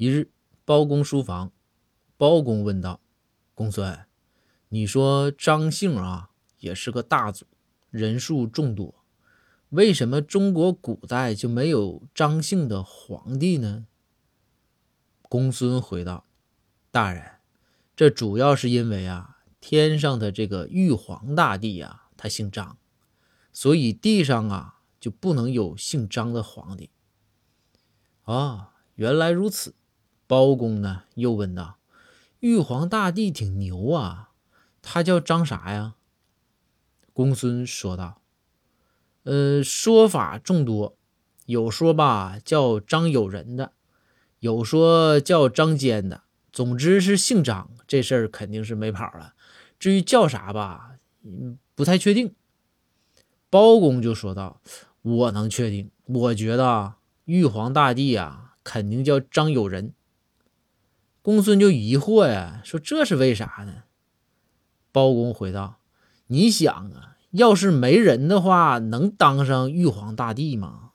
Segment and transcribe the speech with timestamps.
[0.00, 0.30] 一日，
[0.64, 1.52] 包公书房，
[2.16, 3.02] 包公问道
[3.54, 4.06] ：“公孙，
[4.70, 6.30] 你说张姓啊，
[6.60, 7.44] 也是个大族，
[7.90, 9.04] 人数众多，
[9.68, 13.84] 为什么中国古代就没有张姓的皇帝呢？”
[15.28, 16.24] 公孙回道
[16.90, 17.32] ：“大人，
[17.94, 22.78] 这主要是因为啊，天上的这个玉皇大帝呀，他姓张，
[23.52, 26.88] 所以地上啊就不能有姓张的皇帝。”
[28.24, 29.74] 啊，原来如此。
[30.30, 31.78] 包公呢，又问道
[32.38, 34.30] ：“玉皇大帝挺牛啊，
[34.80, 35.96] 他叫张啥呀？”
[37.12, 38.22] 公孙说道
[39.26, 40.96] ：“呃，说法众多，
[41.46, 43.72] 有说吧叫张友仁的，
[44.38, 49.34] 有说叫张坚的，总之是姓张，这事儿肯定是没跑了。
[49.80, 50.92] 至于叫啥吧，
[51.24, 52.32] 嗯，不太确定。”
[53.50, 54.60] 包公就说道
[55.02, 59.92] ：“我能确定，我觉得玉皇大帝啊，肯定叫张友仁。”
[61.22, 63.84] 公孙就疑惑呀，说这是为啥呢？
[64.92, 65.78] 包公回道
[66.28, 70.89] ：“你想啊，要是没人的话，能当上玉皇大帝吗？”